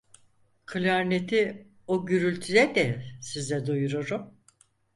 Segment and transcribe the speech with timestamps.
[0.65, 4.33] Klarneti o gürültüde de size duyururum.